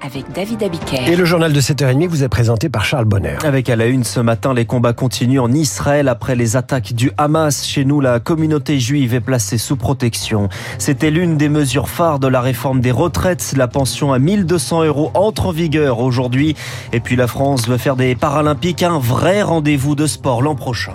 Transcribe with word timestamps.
avec 0.00 0.32
David 0.32 0.62
Abiker. 0.62 1.06
Et 1.06 1.14
le 1.14 1.26
journal 1.26 1.52
de 1.52 1.60
7h30 1.60 2.08
vous 2.08 2.24
est 2.24 2.28
présenté 2.30 2.70
par 2.70 2.86
Charles 2.86 3.04
Bonner. 3.04 3.36
Avec 3.44 3.68
à 3.68 3.76
la 3.76 3.84
une 3.84 4.02
ce 4.02 4.18
matin, 4.18 4.54
les 4.54 4.64
combats 4.64 4.94
continuent 4.94 5.40
en 5.40 5.52
Israël 5.52 6.08
après 6.08 6.36
les 6.36 6.56
attaques 6.56 6.94
du 6.94 7.10
Hamas. 7.18 7.66
Chez 7.66 7.84
nous, 7.84 8.00
la 8.00 8.18
communauté 8.18 8.80
juive 8.80 9.12
est 9.12 9.20
placée 9.20 9.58
sous 9.58 9.76
protection. 9.76 10.48
C'était 10.78 11.10
l'une 11.10 11.36
des 11.36 11.50
mesures 11.50 11.90
phares 11.90 12.18
de 12.18 12.28
la 12.28 12.40
réforme 12.40 12.80
des 12.80 12.92
retraites. 12.92 13.52
La 13.58 13.68
pension 13.68 14.14
à 14.14 14.18
1200 14.18 14.84
euros 14.84 15.10
entre 15.12 15.48
en 15.48 15.52
vigueur 15.52 15.98
aujourd'hui. 15.98 16.56
Et 16.94 17.00
puis 17.00 17.14
la 17.14 17.26
France 17.26 17.68
veut 17.68 17.76
faire 17.76 17.96
des 17.96 18.14
Paralympiques 18.14 18.82
un 18.82 18.98
vrai 18.98 19.42
rendez-vous 19.42 19.96
de 19.96 20.06
sport 20.06 20.40
l'an 20.40 20.54
prochain. 20.54 20.92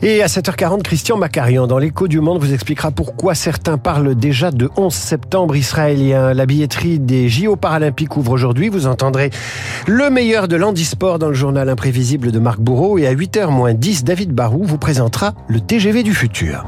Et 0.00 0.22
à 0.22 0.26
7h40, 0.26 0.82
Christian 0.82 1.16
Macarian, 1.16 1.66
dans 1.66 1.78
l'écho 1.78 2.06
du 2.06 2.20
monde, 2.20 2.38
vous 2.38 2.54
expliquera 2.54 2.92
pourquoi 2.92 3.34
certains 3.34 3.78
parlent 3.78 4.14
déjà 4.14 4.52
de 4.52 4.70
11 4.76 4.94
septembre 4.94 5.56
israélien. 5.56 6.34
La 6.34 6.46
billetterie 6.46 7.00
des 7.00 7.28
JO 7.28 7.56
Paralympiques 7.58 8.16
ouvre 8.16 8.32
aujourd'hui. 8.32 8.68
Vous 8.68 8.86
entendrez 8.86 9.30
le 9.86 10.10
meilleur 10.10 10.48
de 10.48 10.56
l'handisport 10.56 11.18
dans 11.18 11.28
le 11.28 11.34
journal 11.34 11.68
imprévisible 11.68 12.32
de 12.32 12.38
Marc 12.38 12.60
Bourreau. 12.60 12.98
Et 12.98 13.06
à 13.06 13.14
8h 13.14 13.50
moins 13.50 13.74
10, 13.74 14.04
David 14.04 14.32
Barou 14.32 14.64
vous 14.64 14.78
présentera 14.78 15.34
le 15.48 15.60
TGV 15.60 16.02
du 16.02 16.14
futur. 16.14 16.64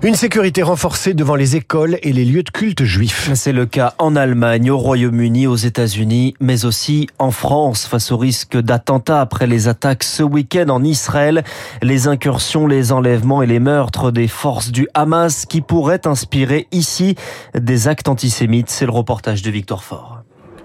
Une 0.00 0.14
sécurité 0.14 0.62
renforcée 0.62 1.12
devant 1.12 1.34
les 1.34 1.56
écoles 1.56 1.98
et 2.02 2.12
les 2.12 2.24
lieux 2.24 2.44
de 2.44 2.50
culte 2.50 2.84
juifs. 2.84 3.30
C'est 3.34 3.52
le 3.52 3.66
cas 3.66 3.94
en 3.98 4.14
Allemagne, 4.14 4.70
au 4.70 4.78
Royaume-Uni, 4.78 5.48
aux 5.48 5.56
États-Unis, 5.56 6.34
mais 6.38 6.64
aussi 6.64 7.08
en 7.18 7.32
France 7.32 7.84
face 7.84 8.12
au 8.12 8.16
risque 8.16 8.56
d'attentats 8.56 9.20
après 9.20 9.48
les 9.48 9.66
attaques 9.66 10.04
ce 10.04 10.22
week-end 10.22 10.68
en 10.68 10.84
Israël, 10.84 11.42
les 11.82 12.06
incursions, 12.06 12.68
les 12.68 12.92
enlèvements 12.92 13.42
et 13.42 13.46
les 13.46 13.58
meurtres 13.58 14.12
des 14.12 14.28
forces 14.28 14.70
du 14.70 14.86
Hamas 14.94 15.46
qui 15.46 15.62
pourraient 15.62 16.06
inspirer 16.06 16.68
ici 16.70 17.16
des 17.58 17.88
actes 17.88 18.08
antisémites. 18.08 18.70
C'est 18.70 18.86
le 18.86 18.92
reportage 18.92 19.42
de 19.42 19.50
Victor 19.50 19.82
Fort. 19.82 20.22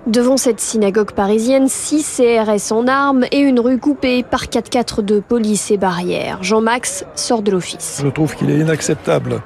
Devant 0.08 0.36
cette 0.36 0.60
synagogue 0.60 1.14
parisienne, 1.14 1.70
six 1.70 2.18
CRS 2.18 2.74
en 2.74 2.88
armes 2.88 3.24
et 3.32 3.40
une 3.40 3.62
rue 3.62 3.80
coupée 3.80 4.22
par 4.22 4.48
4x4 4.48 5.02
de 5.02 5.22
police 5.22 5.72
et 5.72 5.78
barrières. 5.78 6.40
Jean-Max 6.44 7.06
sort 7.16 7.42
de 7.42 7.52
l'office. 7.52 8.02
Je 8.04 8.10
trouve 8.10 8.36
qu'il 8.36 8.50
est 8.50 8.60
inacceptable 8.60 9.42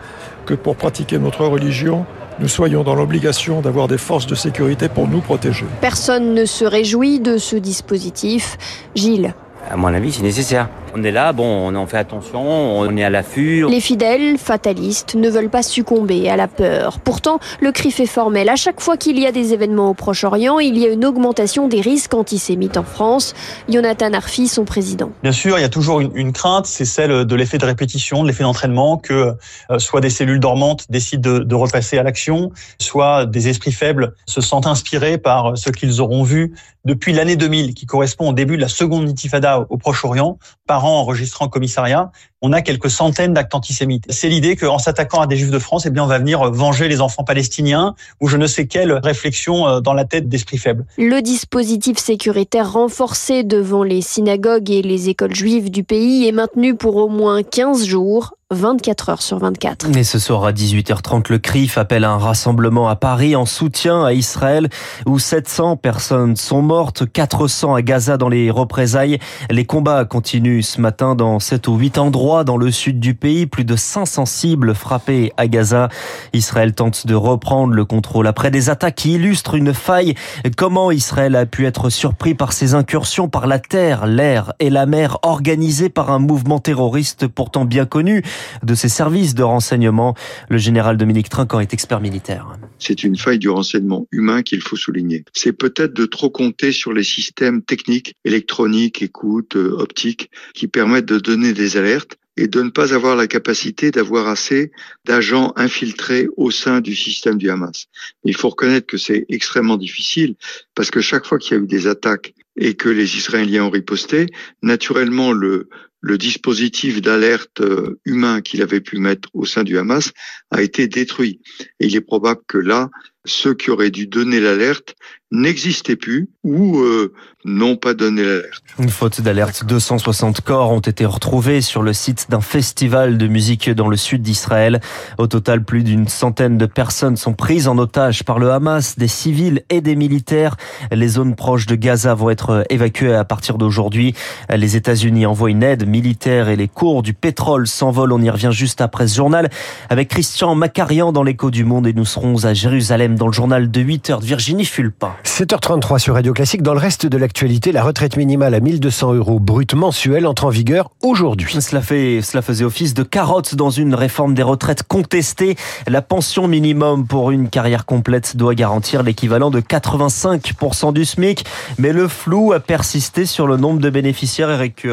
que 0.47 0.55
pour 0.55 0.75
pratiquer 0.75 1.19
notre 1.19 1.45
religion, 1.45 2.08
nous 2.39 2.47
soyons 2.47 2.83
dans 2.83 2.95
l'obligation 2.95 3.61
d'avoir 3.61 3.88
des 3.88 3.99
forces 3.99 4.25
de 4.25 4.33
sécurité 4.33 4.89
pour 4.89 5.08
nous 5.08 5.22
protéger. 5.22 5.66
Personne 5.80 6.33
ne 6.33 6.45
se 6.45 6.66
réjouit 6.66 7.19
de 7.19 7.38
ce 7.38 7.55
dispositif. 7.55 8.58
Gilles. 8.95 9.36
À 9.69 9.77
mon 9.77 9.89
avis, 9.89 10.11
c'est 10.11 10.23
nécessaire. 10.23 10.69
On 10.95 11.03
est 11.03 11.11
là, 11.11 11.33
bon, 11.33 11.43
on 11.43 11.75
en 11.75 11.85
fait 11.85 11.97
attention, 11.97 12.41
on 12.41 12.97
est 12.97 13.03
à 13.03 13.09
l'affût. 13.09 13.66
Les 13.69 13.81
fidèles, 13.81 14.38
fatalistes, 14.38 15.16
ne 15.16 15.30
veulent 15.30 15.49
pas 15.49 15.61
succomber 15.61 16.30
à 16.30 16.35
la 16.35 16.47
peur. 16.47 16.99
Pourtant, 16.99 17.39
le 17.61 17.71
cri 17.71 17.91
fait 17.91 18.05
formel. 18.05 18.49
À 18.49 18.55
chaque 18.55 18.80
fois 18.80 18.97
qu'il 18.97 19.19
y 19.19 19.25
a 19.25 19.31
des 19.31 19.53
événements 19.53 19.89
au 19.89 19.93
Proche-Orient, 19.93 20.59
il 20.59 20.77
y 20.77 20.85
a 20.85 20.89
une 20.89 21.05
augmentation 21.05 21.67
des 21.67 21.81
risques 21.81 22.13
antisémites 22.13 22.77
en 22.77 22.83
France. 22.83 23.35
Jonathan 23.69 24.13
Arfi, 24.13 24.47
son 24.47 24.65
président. 24.65 25.11
Bien 25.23 25.31
sûr, 25.31 25.59
il 25.59 25.61
y 25.61 25.65
a 25.65 25.69
toujours 25.69 25.99
une, 25.99 26.11
une 26.15 26.33
crainte, 26.33 26.65
c'est 26.65 26.85
celle 26.85 27.25
de 27.25 27.35
l'effet 27.35 27.58
de 27.58 27.65
répétition, 27.65 28.23
de 28.23 28.27
l'effet 28.27 28.43
d'entraînement, 28.43 28.97
que 28.97 29.33
euh, 29.69 29.80
soit 29.80 30.02
des 30.02 30.09
cellules 30.09 30.39
dormantes 30.39 30.85
décident 30.89 31.31
de, 31.31 31.39
de 31.39 31.55
repasser 31.55 31.97
à 31.97 32.03
l'action, 32.03 32.52
soit 32.80 33.25
des 33.25 33.49
esprits 33.49 33.71
faibles 33.71 34.13
se 34.25 34.41
sentent 34.41 34.67
inspirés 34.67 35.17
par 35.17 35.58
ce 35.58 35.69
qu'ils 35.69 36.02
auront 36.02 36.23
vu 36.23 36.53
depuis 36.85 37.13
l'année 37.13 37.35
2000, 37.35 37.73
qui 37.73 37.85
correspond 37.85 38.30
au 38.30 38.33
début 38.33 38.55
de 38.55 38.61
la 38.61 38.69
seconde 38.69 39.09
intifada 39.09 39.65
au 39.69 39.77
Proche-Orient, 39.77 40.39
par 40.65 40.85
an 40.88 41.02
enregistré 41.02 41.43
en 41.43 41.49
commissariat, 41.49 42.11
on 42.41 42.53
a 42.53 42.61
quelques 42.61 42.89
centaines 42.89 43.33
d'actes 43.33 43.55
antisémites. 43.55 44.05
C'est 44.09 44.30
l'idée 44.30 44.55
qu'en 44.55 44.77
s'attaquant 44.77 45.21
à 45.21 45.27
des 45.27 45.35
juifs 45.35 45.52
de 45.52 45.59
France, 45.59 45.85
eh 45.85 45.89
bien, 45.89 46.03
on 46.03 46.07
va 46.07 46.19
venir 46.19 46.52
venger 46.52 46.88
les 46.88 47.02
enfants 47.02 47.23
palestiniens 47.23 47.95
ou 48.21 48.27
je 48.27 48.38
ne 48.38 48.47
sais 48.47 48.67
quelle 48.67 48.93
réflexion 48.93 49.81
dans 49.81 49.93
la 49.93 50.05
tête 50.05 50.30
d'esprits 50.30 50.58
faibles. 50.58 50.85
Le 50.97 51.21
dispositif 51.21 51.97
sécuritaire 51.97 52.71
renforcé 52.71 53.43
devant 53.43 53.83
les 53.83 54.02
synagogues 54.02 54.69
et 54.69 54.81
les 54.81 55.09
écoles 55.09 55.35
juives 55.35 55.71
du 55.71 55.83
pays 55.83 56.27
est 56.27 56.31
maintenu 56.31 56.75
pour 56.75 56.95
au 56.98 57.09
moins 57.09 57.43
15 57.43 57.86
jours 57.86 58.36
24 58.53 59.09
heures 59.09 59.21
sur 59.21 59.39
24. 59.39 59.97
Et 59.97 60.05
ce 60.05 60.19
soir 60.19 60.45
à 60.45 60.53
18h30, 60.53 61.30
le 61.30 61.37
CRIF 61.37 61.77
appelle 61.77 62.05
un 62.05 62.17
rassemblement 62.17 62.87
à 62.87 62.95
Paris 62.95 63.35
en 63.35 63.45
soutien 63.45 64.05
à 64.05 64.13
Israël 64.13 64.69
où 65.05 65.19
700 65.19 65.75
personnes 65.75 66.37
sont 66.37 66.61
mortes, 66.61 67.03
400 67.11 67.75
à 67.75 67.81
Gaza 67.81 68.15
dans 68.15 68.30
les 68.30 68.49
représailles. 68.49 69.19
Les 69.49 69.65
combats 69.65 70.05
continuent 70.05 70.61
ce 70.61 70.80
matin 70.80 71.13
dans 71.13 71.41
7 71.41 71.67
ou 71.67 71.75
8 71.75 71.97
endroits 71.97 72.45
dans 72.45 72.55
le 72.55 72.71
sud 72.71 73.02
du 73.02 73.15
pays. 73.15 73.47
Plus 73.47 73.65
de 73.65 73.75
500 73.75 74.25
cibles 74.25 74.73
frappées 74.73 75.33
à 75.36 75.49
Gaza. 75.49 75.89
Israël 76.31 76.73
tente 76.73 77.05
de 77.05 77.15
reprendre 77.15 77.73
le 77.73 77.83
contrôle 77.83 78.27
après 78.27 78.49
des 78.49 78.69
attaques 78.69 78.95
qui 78.95 79.15
illustrent 79.15 79.55
une 79.55 79.73
faille. 79.73 80.15
Comment 80.55 80.91
Israël 80.91 81.36
a 81.36 81.45
pu 81.45 81.65
être 81.65 81.89
surpris 81.89 82.33
par 82.33 82.53
ces 82.53 82.75
incursions 82.75 83.27
par 83.27 83.45
la 83.45 83.59
terre, 83.59 84.05
l'air 84.05 84.53
et 84.59 84.69
la 84.69 84.86
mer 84.86 85.17
organisées 85.23 85.89
par 85.89 86.11
un 86.11 86.19
mouvement 86.19 86.59
terroriste 86.59 87.27
pourtant 87.27 87.65
bien 87.65 87.86
connu? 87.86 88.23
De 88.64 88.75
ses 88.75 88.89
services 88.89 89.36
de 89.36 89.43
renseignement. 89.43 90.15
Le 90.49 90.58
général 90.58 90.98
Dominique 90.98 91.30
Trinquant 91.30 91.59
est 91.59 91.73
expert 91.73 92.02
militaire. 92.02 92.53
C'est 92.80 93.03
une 93.03 93.17
faille 93.17 93.39
du 93.39 93.49
renseignement 93.49 94.08
humain 94.11 94.43
qu'il 94.43 94.61
faut 94.61 94.75
souligner. 94.75 95.23
C'est 95.33 95.53
peut-être 95.53 95.93
de 95.93 96.05
trop 96.05 96.30
compter 96.30 96.71
sur 96.71 96.93
les 96.93 97.03
systèmes 97.03 97.61
techniques, 97.61 98.15
électroniques, 98.25 99.02
écoute, 99.02 99.55
optiques, 99.55 100.30
qui 100.53 100.67
permettent 100.67 101.05
de 101.05 101.20
donner 101.20 101.53
des 101.53 101.77
alertes 101.77 102.17
et 102.37 102.48
de 102.48 102.61
ne 102.61 102.70
pas 102.70 102.93
avoir 102.93 103.15
la 103.15 103.27
capacité 103.27 103.92
d'avoir 103.92 104.27
assez 104.27 104.71
d'agents 105.05 105.54
infiltrés 105.55 106.27
au 106.37 106.52
sein 106.52 106.81
du 106.81 106.95
système 106.95 107.37
du 107.37 107.49
Hamas. 107.49 107.87
Il 108.23 108.36
faut 108.36 108.49
reconnaître 108.49 108.86
que 108.86 108.98
c'est 108.98 109.25
extrêmement 109.27 109.77
difficile 109.77 110.36
parce 110.75 110.92
que 110.92 111.02
chaque 111.02 111.25
fois 111.25 111.39
qu'il 111.39 111.58
y 111.58 111.59
a 111.59 111.64
eu 111.64 111.67
des 111.67 111.87
attaques 111.87 112.33
et 112.59 112.75
que 112.75 112.89
les 112.89 113.17
Israéliens 113.17 113.65
ont 113.65 113.69
riposté, 113.69 114.27
naturellement 114.61 115.31
le 115.31 115.69
le 116.02 116.17
dispositif 116.17 117.02
d'alerte 117.02 117.61
humain 118.05 118.41
qu'il 118.41 118.61
avait 118.61 118.81
pu 118.81 118.97
mettre 118.97 119.30
au 119.33 119.45
sein 119.45 119.63
du 119.63 119.77
Hamas 119.77 120.11
a 120.52 120.61
été 120.61 120.87
détruit. 120.87 121.41
Et 121.80 121.87
il 121.87 121.95
est 121.95 122.02
probable 122.02 122.41
que 122.47 122.58
là, 122.58 122.89
ceux 123.27 123.54
qui 123.54 123.70
auraient 123.70 123.92
dû 123.92 124.08
donner 124.08 124.39
l'alerte 124.39 124.95
n'existaient 125.32 125.98
plus 125.98 126.30
ou 126.43 126.80
euh, 126.80 127.14
n'ont 127.43 127.76
pas 127.76 127.93
donné 127.93 128.24
l'alerte. 128.24 128.63
Une 128.80 128.89
faute 128.89 129.19
d'alerte, 129.19 129.65
260 129.65 130.42
corps 130.42 130.71
ont 130.71 130.80
été 130.80 131.06
retrouvés 131.06 131.62
sur 131.62 131.81
le 131.81 131.92
site 131.92 132.27
d'un 132.30 132.39
festival 132.39 133.18
de 133.18 133.27
musique 133.27 133.69
dans 133.69 133.89
le 133.89 133.98
sud 133.98 134.21
d'Israël. 134.21 134.80
Au 135.18 135.27
total, 135.27 135.63
plus 135.63 135.83
d'une 135.83 136.07
centaine 136.07 136.57
de 136.57 136.66
personnes 136.66 137.18
sont 137.18 137.33
prises 137.33 137.68
en 137.68 137.77
otage 137.77 138.24
par 138.24 138.39
le 138.39 138.51
Hamas, 138.51 138.98
des 138.98 139.07
civils 139.10 139.63
et 139.69 139.81
des 139.81 139.95
militaires. 139.95 140.56
Les 140.92 141.07
zones 141.10 141.36
proches 141.36 141.66
de 141.66 141.75
Gaza 141.75 142.13
vont 142.13 142.30
être 142.30 142.63
évacuées 142.69 143.13
à 143.13 143.25
partir 143.25 143.57
d'aujourd'hui. 143.57 144.13
Les 144.54 144.77
États-Unis 144.77 145.25
envoient 145.25 145.50
une 145.50 145.63
aide 145.63 145.88
militaire 145.88 146.48
et 146.48 146.56
les 146.56 146.69
cours 146.69 147.04
du 147.04 147.13
pétrole 147.13 147.68
s'envolent. 147.68 148.13
On 148.13 148.21
y 148.21 148.30
revient 148.30 148.51
juste 148.51 148.80
après 148.80 149.07
ce 149.07 149.18
journal 149.18 149.50
avec 149.89 150.07
Christian 150.07 150.56
Macarian 150.56 151.12
dans 151.12 151.24
l'écho 151.24 151.51
du 151.51 151.66
monde 151.66 151.88
et 151.88 151.94
nous 151.94 152.06
serons 152.06 152.45
à 152.45 152.54
Jérusalem 152.54 153.17
dans 153.18 153.28
le 153.28 153.33
journal 153.33 153.69
de 153.69 153.81
8 153.81 154.10
heures 154.12 154.19
de 154.22 154.25
Virginie 154.25 154.66
Fulpin. 154.66 155.12
7h33 155.25 156.00
sur 156.00 156.13
Radio 156.13 156.33
Classique. 156.33 156.62
Dans 156.62 156.74
le 156.74 156.80
reste 156.80 157.06
de 157.06 157.18
l'actualité, 157.18 157.72
la 157.72 157.83
retraite 157.83 158.16
minimale 158.16 158.54
à 158.54 158.60
1200 158.60 159.16
euros 159.16 159.39
brut 159.39 159.74
mensuel 159.74 160.25
entre 160.25 160.45
en 160.45 160.50
vigueur 160.50 160.92
aujourd'hui. 161.01 161.60
Cela, 161.60 161.81
fait, 161.81 162.22
cela 162.22 162.42
faisait 162.42 162.63
office 162.63 162.94
de 162.94 163.04
carotte 163.04 163.56
dans 163.56 163.69
une 163.69 163.95
réforme 163.95 164.33
des 164.33 164.44
retraites 164.44 164.83
contestée. 164.83 165.56
La 165.88 166.01
pension 166.01 166.48
minimum 166.48 167.07
pour 167.07 167.31
une 167.31 167.50
carrière 167.50 167.86
complète 167.86 168.38
doit 168.38 168.56
garantir 168.56 169.04
l'équivalent 169.04 169.50
de 169.50 169.60
85% 169.60 170.94
du 170.94 171.04
SMIC. 171.04 171.45
Mais 171.78 171.92
le 171.92 172.07
flou 172.07 172.54
a 172.54 172.60
persisté 172.60 173.25
sur 173.25 173.48
le 173.48 173.57
nombre 173.57 173.80
de 173.80 173.89
bénéficiaires, 173.89 174.51
Eric. 174.51 174.86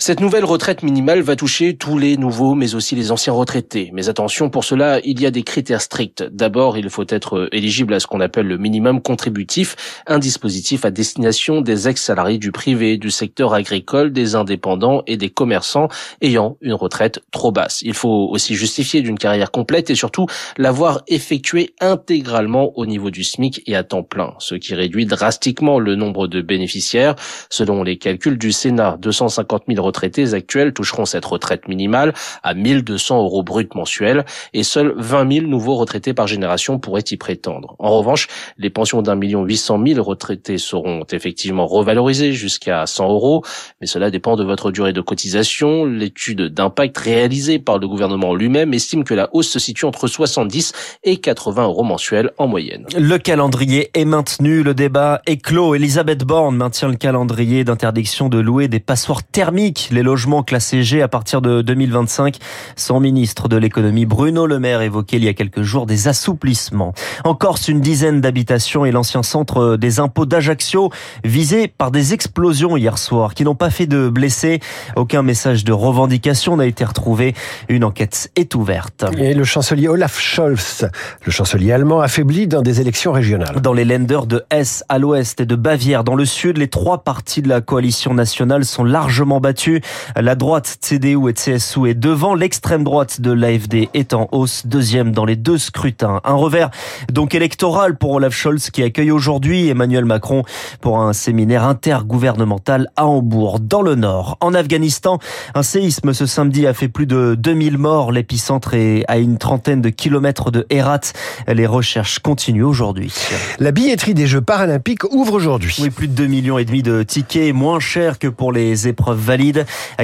Cette 0.00 0.20
nouvelle 0.20 0.44
retraite 0.44 0.84
minimale 0.84 1.22
va 1.22 1.34
toucher 1.34 1.76
tous 1.76 1.98
les 1.98 2.16
nouveaux, 2.16 2.54
mais 2.54 2.76
aussi 2.76 2.94
les 2.94 3.10
anciens 3.10 3.32
retraités. 3.32 3.90
Mais 3.92 4.08
attention, 4.08 4.48
pour 4.48 4.62
cela, 4.62 5.00
il 5.02 5.20
y 5.20 5.26
a 5.26 5.32
des 5.32 5.42
critères 5.42 5.80
stricts. 5.80 6.22
D'abord, 6.22 6.78
il 6.78 6.88
faut 6.88 7.04
être 7.08 7.48
éligible 7.50 7.92
à 7.92 7.98
ce 7.98 8.06
qu'on 8.06 8.20
appelle 8.20 8.46
le 8.46 8.58
minimum 8.58 9.02
contributif, 9.02 9.74
un 10.06 10.20
dispositif 10.20 10.84
à 10.84 10.92
destination 10.92 11.62
des 11.62 11.88
ex-salariés 11.88 12.38
du 12.38 12.52
privé, 12.52 12.96
du 12.96 13.10
secteur 13.10 13.54
agricole, 13.54 14.12
des 14.12 14.36
indépendants 14.36 15.02
et 15.08 15.16
des 15.16 15.30
commerçants 15.30 15.88
ayant 16.22 16.58
une 16.60 16.74
retraite 16.74 17.20
trop 17.32 17.50
basse. 17.50 17.82
Il 17.82 17.94
faut 17.94 18.28
aussi 18.30 18.54
justifier 18.54 19.02
d'une 19.02 19.18
carrière 19.18 19.50
complète 19.50 19.90
et 19.90 19.96
surtout 19.96 20.26
l'avoir 20.58 21.02
effectuée 21.08 21.74
intégralement 21.80 22.70
au 22.78 22.86
niveau 22.86 23.10
du 23.10 23.24
SMIC 23.24 23.64
et 23.66 23.74
à 23.74 23.82
temps 23.82 24.04
plein, 24.04 24.34
ce 24.38 24.54
qui 24.54 24.76
réduit 24.76 25.06
drastiquement 25.06 25.80
le 25.80 25.96
nombre 25.96 26.28
de 26.28 26.40
bénéficiaires. 26.40 27.16
Selon 27.50 27.82
les 27.82 27.98
calculs 27.98 28.38
du 28.38 28.52
Sénat, 28.52 28.96
250 29.00 29.64
000 29.68 29.87
retraités 29.88 30.34
actuels 30.34 30.72
toucheront 30.72 31.06
cette 31.06 31.24
retraite 31.24 31.66
minimale 31.68 32.14
à 32.42 32.54
1200 32.54 33.22
euros 33.24 33.42
brut 33.42 33.74
mensuels 33.74 34.24
et 34.52 34.62
seuls 34.62 34.94
20 34.96 35.32
000 35.32 35.46
nouveaux 35.46 35.76
retraités 35.76 36.14
par 36.14 36.26
génération 36.26 36.78
pourraient 36.78 37.10
y 37.10 37.16
prétendre. 37.16 37.74
En 37.78 37.90
revanche, 37.98 38.28
les 38.56 38.70
pensions 38.70 39.02
d'un 39.02 39.16
million 39.16 39.44
huit 39.44 39.56
cent 39.56 39.78
mille 39.78 40.00
retraités 40.00 40.58
seront 40.58 41.04
effectivement 41.10 41.66
revalorisées 41.66 42.32
jusqu'à 42.32 42.86
100 42.86 43.08
euros, 43.08 43.44
mais 43.80 43.86
cela 43.86 44.10
dépend 44.10 44.36
de 44.36 44.44
votre 44.44 44.70
durée 44.70 44.92
de 44.92 45.00
cotisation. 45.00 45.84
L'étude 45.84 46.42
d'impact 46.42 46.98
réalisée 46.98 47.58
par 47.58 47.78
le 47.78 47.88
gouvernement 47.88 48.34
lui-même 48.34 48.74
estime 48.74 49.04
que 49.04 49.14
la 49.14 49.28
hausse 49.32 49.48
se 49.48 49.58
situe 49.58 49.86
entre 49.86 50.06
70 50.06 50.72
et 51.04 51.16
80 51.16 51.64
euros 51.64 51.84
mensuels 51.84 52.30
en 52.38 52.46
moyenne. 52.46 52.86
Le 52.96 53.18
calendrier 53.18 53.90
est 53.94 54.04
maintenu, 54.04 54.62
le 54.62 54.74
débat 54.74 55.22
est 55.26 55.38
clos. 55.38 55.74
Elisabeth 55.74 56.24
Borne 56.24 56.56
maintient 56.56 56.88
le 56.88 56.96
calendrier 56.96 57.64
d'interdiction 57.64 58.28
de 58.28 58.38
louer 58.38 58.68
des 58.68 58.80
passoires 58.80 59.22
thermiques, 59.22 59.77
les 59.90 60.02
logements 60.02 60.42
classés 60.42 60.82
G 60.82 61.02
à 61.02 61.08
partir 61.08 61.40
de 61.40 61.62
2025. 61.62 62.36
Son 62.76 63.00
ministre 63.00 63.48
de 63.48 63.56
l'économie 63.56 64.06
Bruno 64.06 64.46
Le 64.46 64.58
Maire 64.58 64.82
évoquait 64.82 65.16
il 65.16 65.24
y 65.24 65.28
a 65.28 65.34
quelques 65.34 65.62
jours 65.62 65.86
des 65.86 66.08
assouplissements. 66.08 66.94
En 67.24 67.34
Corse, 67.34 67.68
une 67.68 67.80
dizaine 67.80 68.20
d'habitations 68.20 68.84
et 68.84 68.90
l'ancien 68.90 69.22
centre 69.22 69.76
des 69.76 70.00
impôts 70.00 70.26
d'Ajaccio 70.26 70.90
visés 71.24 71.68
par 71.68 71.90
des 71.90 72.14
explosions 72.14 72.76
hier 72.76 72.98
soir 72.98 73.34
qui 73.34 73.44
n'ont 73.44 73.54
pas 73.54 73.70
fait 73.70 73.86
de 73.86 74.08
blessés. 74.08 74.60
Aucun 74.96 75.22
message 75.22 75.64
de 75.64 75.72
revendication 75.72 76.56
n'a 76.56 76.66
été 76.66 76.84
retrouvé. 76.84 77.34
Une 77.68 77.84
enquête 77.84 78.30
est 78.36 78.54
ouverte. 78.54 79.04
Et 79.18 79.34
le 79.34 79.44
chancelier 79.44 79.88
Olaf 79.88 80.18
Scholz, 80.18 80.88
le 81.24 81.32
chancelier 81.32 81.72
allemand, 81.72 82.00
affaibli 82.00 82.46
dans 82.46 82.62
des 82.62 82.80
élections 82.80 83.12
régionales. 83.12 83.60
Dans 83.60 83.72
les 83.72 83.84
lenders 83.84 84.26
de 84.26 84.44
Hesse 84.50 84.84
à 84.88 84.98
l'ouest 84.98 85.40
et 85.40 85.46
de 85.46 85.56
Bavière 85.56 86.04
dans 86.04 86.14
le 86.14 86.24
sud, 86.24 86.58
les 86.58 86.68
trois 86.68 87.04
partis 87.04 87.42
de 87.42 87.48
la 87.48 87.60
coalition 87.60 88.14
nationale 88.14 88.64
sont 88.64 88.84
largement 88.84 89.40
battus. 89.40 89.67
La 90.16 90.34
droite 90.34 90.78
CDU 90.80 91.28
et 91.28 91.34
CSU 91.34 91.88
est 91.88 91.94
devant, 91.94 92.34
l'extrême 92.34 92.84
droite 92.84 93.20
de 93.20 93.32
l'AFD 93.32 93.88
est 93.94 94.14
en 94.14 94.28
hausse, 94.32 94.66
deuxième 94.66 95.12
dans 95.12 95.24
les 95.24 95.36
deux 95.36 95.58
scrutins. 95.58 96.20
Un 96.24 96.34
revers 96.34 96.70
donc 97.12 97.34
électoral 97.34 97.96
pour 97.96 98.12
Olaf 98.12 98.34
Scholz 98.34 98.70
qui 98.70 98.82
accueille 98.82 99.10
aujourd'hui 99.10 99.68
Emmanuel 99.68 100.04
Macron 100.04 100.42
pour 100.80 101.00
un 101.00 101.12
séminaire 101.12 101.64
intergouvernemental 101.64 102.88
à 102.96 103.06
Hambourg, 103.06 103.60
dans 103.60 103.82
le 103.82 103.94
nord. 103.94 104.36
En 104.40 104.54
Afghanistan, 104.54 105.18
un 105.54 105.62
séisme 105.62 106.12
ce 106.12 106.26
samedi 106.26 106.66
a 106.66 106.74
fait 106.74 106.88
plus 106.88 107.06
de 107.06 107.34
2000 107.38 107.78
morts. 107.78 108.12
L'épicentre 108.12 108.74
est 108.74 109.04
à 109.08 109.18
une 109.18 109.38
trentaine 109.38 109.80
de 109.80 109.88
kilomètres 109.88 110.50
de 110.50 110.66
Herat. 110.70 111.00
Les 111.46 111.66
recherches 111.66 112.18
continuent 112.18 112.64
aujourd'hui. 112.64 113.12
La 113.58 113.72
billetterie 113.72 114.14
des 114.14 114.26
Jeux 114.26 114.40
paralympiques 114.40 115.04
ouvre 115.12 115.34
aujourd'hui. 115.34 115.76
Oui, 115.80 115.90
plus 115.90 116.08
de 116.08 116.14
2 116.14 116.26
millions 116.26 116.58
et 116.58 116.64
demi 116.64 116.82
de 116.82 117.02
tickets, 117.02 117.54
moins 117.54 117.80
cher 117.80 118.18
que 118.18 118.28
pour 118.28 118.52
les 118.52 118.88
épreuves 118.88 119.18
valides, 119.18 119.57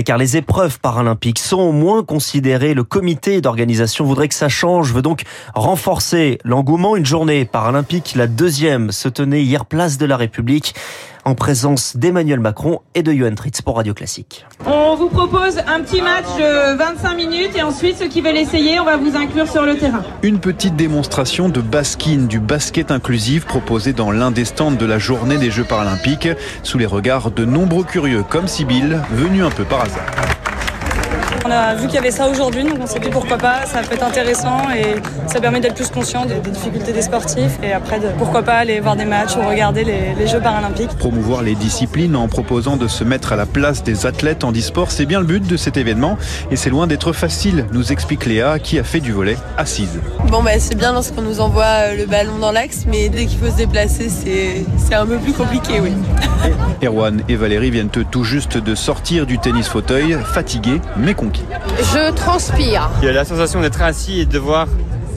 car 0.04 0.18
les 0.18 0.36
épreuves 0.36 0.80
paralympiques 0.80 1.38
sont 1.38 1.72
moins 1.72 2.02
considérées. 2.02 2.74
Le 2.74 2.84
comité 2.84 3.40
d'organisation 3.40 4.04
voudrait 4.04 4.28
que 4.28 4.34
ça 4.34 4.48
change, 4.48 4.92
veut 4.92 5.02
donc 5.02 5.22
renforcer 5.54 6.38
l'engouement. 6.44 6.96
Une 6.96 7.06
journée 7.06 7.44
paralympique, 7.44 8.14
la 8.16 8.26
deuxième, 8.26 8.92
se 8.92 9.08
tenait 9.08 9.42
hier 9.42 9.64
place 9.64 9.98
de 9.98 10.06
la 10.06 10.16
République 10.16 10.74
en 11.24 11.34
présence 11.34 11.96
d'Emmanuel 11.96 12.40
Macron 12.40 12.80
et 12.94 13.02
de 13.02 13.12
Johan 13.12 13.34
Tritz 13.34 13.62
pour 13.62 13.76
Radio 13.76 13.94
Classique. 13.94 14.46
On 14.66 14.94
vous 14.96 15.08
propose 15.08 15.58
un 15.58 15.80
petit 15.80 16.02
match 16.02 16.26
de 16.38 16.76
25 16.76 17.14
minutes 17.14 17.56
et 17.56 17.62
ensuite 17.62 17.96
ceux 17.98 18.08
qui 18.08 18.20
veulent 18.20 18.36
essayer, 18.36 18.78
on 18.80 18.84
va 18.84 18.96
vous 18.96 19.16
inclure 19.16 19.48
sur 19.48 19.62
le 19.62 19.76
terrain. 19.76 20.02
Une 20.22 20.38
petite 20.38 20.76
démonstration 20.76 21.48
de 21.48 21.60
baskin, 21.60 22.26
du 22.26 22.40
basket 22.40 22.90
inclusif 22.90 23.44
proposé 23.44 23.92
dans 23.92 24.10
l'un 24.10 24.30
des 24.30 24.44
stands 24.44 24.72
de 24.72 24.86
la 24.86 24.98
journée 24.98 25.38
des 25.38 25.50
Jeux 25.50 25.64
paralympiques 25.64 26.28
sous 26.62 26.78
les 26.78 26.86
regards 26.86 27.30
de 27.30 27.44
nombreux 27.44 27.84
curieux 27.84 28.22
comme 28.22 28.48
Sybille, 28.48 28.98
venu 29.12 29.44
un 29.44 29.50
peu 29.50 29.64
par 29.64 29.82
hasard. 29.82 30.23
On 31.46 31.50
a 31.50 31.74
vu 31.74 31.86
qu'il 31.86 31.96
y 31.96 31.98
avait 31.98 32.10
ça 32.10 32.28
aujourd'hui, 32.28 32.64
donc 32.64 32.78
on 32.80 32.86
s'est 32.86 32.98
dit 32.98 33.10
pourquoi 33.10 33.36
pas, 33.36 33.66
ça 33.66 33.82
peut 33.82 33.94
être 33.94 34.04
intéressant 34.04 34.70
et 34.74 34.96
ça 35.26 35.40
permet 35.40 35.60
d'être 35.60 35.74
plus 35.74 35.88
conscient 35.88 36.24
des, 36.24 36.36
difficultés 36.50 36.92
des 36.92 37.02
sportifs 37.02 37.58
et 37.62 37.72
après 37.72 38.00
de, 38.00 38.08
pourquoi 38.18 38.42
pas 38.42 38.54
aller 38.54 38.80
voir 38.80 38.96
des 38.96 39.04
matchs 39.04 39.36
ou 39.36 39.46
regarder 39.46 39.84
les, 39.84 40.14
les, 40.18 40.26
Jeux 40.26 40.40
paralympiques. 40.40 40.96
Promouvoir 40.96 41.42
les 41.42 41.54
disciplines 41.54 42.16
en 42.16 42.28
proposant 42.28 42.76
de 42.76 42.88
se 42.88 43.04
mettre 43.04 43.32
à 43.32 43.36
la 43.36 43.44
place 43.44 43.82
des 43.82 44.06
athlètes 44.06 44.42
en 44.42 44.52
e-sport, 44.52 44.90
c'est 44.90 45.04
bien 45.04 45.20
le 45.20 45.26
but 45.26 45.46
de 45.46 45.56
cet 45.56 45.76
événement 45.76 46.16
et 46.50 46.56
c'est 46.56 46.70
loin 46.70 46.86
d'être 46.86 47.12
facile, 47.12 47.66
nous 47.72 47.92
explique 47.92 48.24
Léa 48.24 48.58
qui 48.58 48.78
a 48.78 48.84
fait 48.84 49.00
du 49.00 49.12
volet 49.12 49.36
assise. 49.58 50.00
Bon 50.28 50.42
bah 50.42 50.58
c'est 50.58 50.76
bien 50.76 50.92
lorsqu'on 50.92 51.22
nous 51.22 51.40
envoie 51.40 51.94
le 51.94 52.06
ballon 52.06 52.38
dans 52.38 52.52
l'axe, 52.52 52.84
mais 52.86 53.10
dès 53.10 53.26
qu'il 53.26 53.38
faut 53.38 53.50
se 53.50 53.56
déplacer, 53.58 54.08
c'est 54.08 54.94
un 54.94 55.06
peu 55.06 55.18
plus 55.18 55.32
compliqué, 55.32 55.80
oui. 55.80 55.92
Erwan 56.82 57.22
et 57.28 57.36
Valérie 57.36 57.70
viennent 57.70 57.88
tout 57.88 58.24
juste 58.24 58.56
de 58.56 58.74
sortir 58.74 59.26
du 59.26 59.38
tennis 59.38 59.68
fauteuil, 59.68 60.16
fatigués 60.24 60.80
mais 60.96 61.14
conquis. 61.24 61.44
Je 61.78 62.12
transpire. 62.12 62.90
Il 63.02 63.06
y 63.06 63.08
a 63.08 63.12
la 63.12 63.24
sensation 63.24 63.60
d'être 63.60 63.82
assis 63.82 64.20
et 64.20 64.26
de 64.26 64.32
devoir 64.32 64.66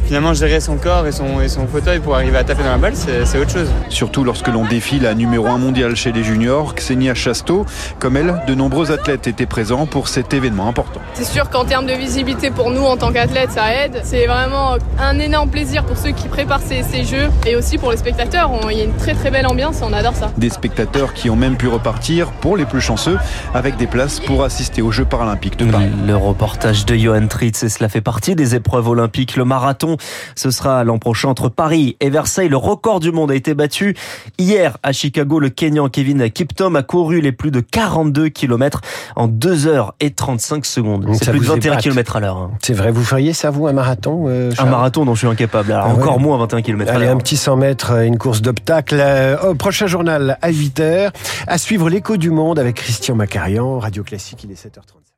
finalement 0.07 0.33
gérer 0.33 0.61
son 0.61 0.77
corps 0.77 1.05
et 1.05 1.11
son, 1.11 1.41
et 1.41 1.49
son 1.49 1.67
fauteuil 1.67 1.99
pour 1.99 2.15
arriver 2.15 2.37
à 2.37 2.43
taper 2.45 2.63
dans 2.63 2.71
la 2.71 2.77
balle, 2.77 2.93
c'est 2.95 3.37
autre 3.37 3.51
chose. 3.51 3.67
Surtout 3.89 4.23
lorsque 4.23 4.47
l'on 4.47 4.65
défie 4.65 4.99
la 4.99 5.13
numéro 5.13 5.47
1 5.47 5.57
mondiale 5.57 5.97
chez 5.97 6.13
les 6.13 6.23
juniors, 6.23 6.73
Xenia 6.75 7.13
Chasteau. 7.13 7.65
Comme 7.99 8.15
elle, 8.15 8.41
de 8.47 8.55
nombreux 8.55 8.91
athlètes 8.91 9.27
étaient 9.27 9.45
présents 9.45 9.85
pour 9.85 10.07
cet 10.07 10.33
événement 10.33 10.69
important. 10.69 11.01
C'est 11.13 11.25
sûr 11.25 11.49
qu'en 11.49 11.65
termes 11.65 11.85
de 11.85 11.93
visibilité 11.93 12.51
pour 12.51 12.69
nous 12.69 12.83
en 12.83 12.95
tant 12.95 13.11
qu'athlètes, 13.11 13.51
ça 13.51 13.73
aide. 13.73 13.99
C'est 14.03 14.27
vraiment 14.27 14.77
un 14.97 15.19
énorme 15.19 15.49
plaisir 15.49 15.83
pour 15.83 15.97
ceux 15.97 16.11
qui 16.11 16.29
préparent 16.29 16.61
ces, 16.61 16.83
ces 16.83 17.03
jeux 17.03 17.27
et 17.45 17.57
aussi 17.57 17.77
pour 17.77 17.91
les 17.91 17.97
spectateurs. 17.97 18.49
Il 18.71 18.77
y 18.77 18.81
a 18.81 18.85
une 18.85 18.95
très 18.95 19.13
très 19.13 19.29
belle 19.29 19.45
ambiance, 19.45 19.81
on 19.81 19.91
adore 19.91 20.15
ça. 20.15 20.31
Des 20.37 20.49
spectateurs 20.49 21.13
qui 21.13 21.29
ont 21.29 21.35
même 21.35 21.57
pu 21.57 21.67
repartir, 21.67 22.31
pour 22.31 22.55
les 22.55 22.65
plus 22.65 22.81
chanceux, 22.81 23.17
avec 23.53 23.75
des 23.75 23.87
places 23.87 24.21
pour 24.21 24.45
assister 24.45 24.81
aux 24.81 24.91
Jeux 24.91 25.03
paralympiques 25.03 25.57
de 25.57 25.65
Paris. 25.65 25.89
Le 26.05 26.15
reportage 26.15 26.85
de 26.85 26.95
Johan 26.95 27.27
Tritz, 27.27 27.63
et 27.63 27.69
cela 27.69 27.89
fait 27.89 27.99
partie 27.99 28.35
des 28.35 28.55
épreuves 28.55 28.87
olympiques. 28.87 29.35
Le 29.35 29.43
marathon, 29.43 29.96
ce 30.35 30.51
sera 30.51 30.83
l'an 30.83 30.99
prochain 30.99 31.29
entre 31.29 31.49
Paris 31.49 31.97
et 31.99 32.09
Versailles. 32.09 32.49
Le 32.49 32.57
record 32.57 32.99
du 32.99 33.11
monde 33.11 33.31
a 33.31 33.35
été 33.35 33.53
battu. 33.53 33.95
Hier, 34.37 34.77
à 34.83 34.91
Chicago, 34.91 35.39
le 35.39 35.49
Kenyan 35.49 35.89
Kevin 35.89 36.29
Kiptom 36.29 36.75
a 36.75 36.83
couru 36.83 37.21
les 37.21 37.31
plus 37.31 37.51
de 37.51 37.59
42 37.59 38.29
km 38.29 38.81
en 39.15 39.27
2 39.27 39.67
heures 39.67 39.95
et 39.99 40.11
35 40.11 40.65
secondes. 40.65 41.07
C'est 41.13 41.31
plus 41.31 41.39
de 41.39 41.45
21 41.45 41.77
km 41.77 42.15
à 42.15 42.19
l'heure. 42.19 42.37
Hein. 42.37 42.51
C'est 42.61 42.73
vrai, 42.73 42.91
vous 42.91 43.03
feriez 43.03 43.33
ça, 43.33 43.49
vous, 43.49 43.67
un 43.67 43.73
marathon 43.73 44.25
euh, 44.27 44.51
Un 44.57 44.65
marathon 44.65 45.05
dont 45.05 45.13
je 45.13 45.19
suis 45.19 45.27
incapable. 45.27 45.71
Alors, 45.71 45.85
ah 45.87 45.93
ouais. 45.93 46.01
Encore 46.01 46.19
moins 46.19 46.37
21 46.37 46.61
km 46.61 46.89
à 46.89 46.93
l'heure. 46.93 47.01
Allez, 47.01 47.11
un 47.11 47.17
petit 47.17 47.37
100 47.37 47.57
mètres, 47.57 47.91
une 48.03 48.17
course 48.17 48.41
d'obstacles. 48.41 48.99
Euh, 48.99 49.53
prochain 49.53 49.87
journal 49.87 50.37
à 50.41 50.49
8 50.49 50.79
heures. 50.79 51.11
À 51.47 51.57
suivre 51.57 51.89
l'écho 51.89 52.17
du 52.17 52.29
monde 52.29 52.59
avec 52.59 52.75
Christian 52.75 53.15
Macarian, 53.15 53.79
Radio 53.79 54.03
Classique, 54.03 54.43
il 54.43 54.51
est 54.51 54.65
7h35. 54.65 55.16